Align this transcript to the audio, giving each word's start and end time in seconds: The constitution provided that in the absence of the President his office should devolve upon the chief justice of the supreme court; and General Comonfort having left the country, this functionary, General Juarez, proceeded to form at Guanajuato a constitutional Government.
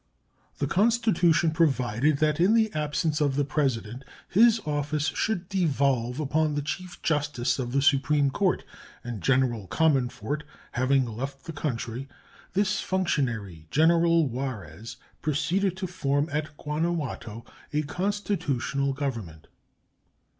The 0.57 0.65
constitution 0.65 1.51
provided 1.51 2.17
that 2.17 2.39
in 2.39 2.55
the 2.55 2.73
absence 2.73 3.21
of 3.21 3.35
the 3.35 3.45
President 3.45 4.03
his 4.27 4.59
office 4.65 5.09
should 5.09 5.47
devolve 5.47 6.19
upon 6.19 6.55
the 6.55 6.63
chief 6.63 6.99
justice 7.03 7.59
of 7.59 7.71
the 7.71 7.83
supreme 7.83 8.31
court; 8.31 8.63
and 9.03 9.21
General 9.21 9.67
Comonfort 9.67 10.43
having 10.71 11.05
left 11.05 11.45
the 11.45 11.53
country, 11.53 12.07
this 12.53 12.79
functionary, 12.79 13.67
General 13.69 14.27
Juarez, 14.27 14.97
proceeded 15.21 15.77
to 15.77 15.85
form 15.85 16.27
at 16.31 16.57
Guanajuato 16.57 17.45
a 17.71 17.83
constitutional 17.83 18.93
Government. 18.93 19.45